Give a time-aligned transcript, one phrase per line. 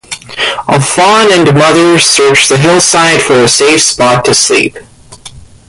[0.67, 4.75] A fawn and mother searched the hillside for a safe spot to sleep.